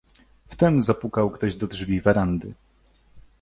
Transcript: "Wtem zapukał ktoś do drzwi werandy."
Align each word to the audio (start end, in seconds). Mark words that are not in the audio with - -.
"Wtem 0.47 0.81
zapukał 0.81 1.29
ktoś 1.31 1.55
do 1.55 1.67
drzwi 1.67 2.01
werandy." 2.01 2.53